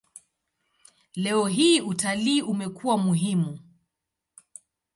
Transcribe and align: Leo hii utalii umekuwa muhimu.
Leo 1.15 1.45
hii 1.45 1.81
utalii 1.81 2.41
umekuwa 2.41 2.97
muhimu. 2.97 3.59